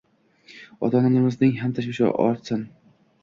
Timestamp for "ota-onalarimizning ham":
0.87-1.75